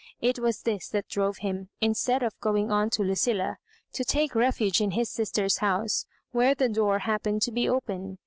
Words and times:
It 0.19 0.39
was 0.39 0.63
this 0.63 0.89
that 0.89 1.07
drove 1.07 1.37
him, 1.45 1.69
instead 1.79 2.23
of 2.23 2.33
going 2.39 2.71
on 2.71 2.89
to 2.89 3.03
Lucilla, 3.03 3.59
to 3.93 4.03
take 4.03 4.33
refuge 4.33 4.81
in 4.81 4.89
his 4.89 5.11
sis 5.11 5.29
ter's 5.29 5.59
house, 5.59 6.07
where 6.31 6.55
the 6.55 6.69
door 6.69 6.97
happened 6.97 7.43
to 7.43 7.51
be 7.51 7.69
open. 7.69 8.17